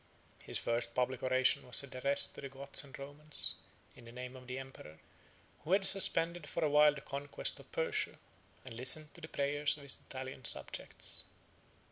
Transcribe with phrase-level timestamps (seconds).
[0.43, 3.53] His first public oration was addressed to the Goths and Romans,
[3.95, 4.97] in the name of the emperor,
[5.63, 8.17] who had suspended for a while the conquest of Persia,
[8.65, 11.25] and listened to the prayers of his Italian subjects.